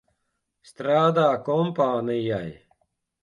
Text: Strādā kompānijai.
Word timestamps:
Strādā 0.69 1.25
kompānijai. 1.49 2.47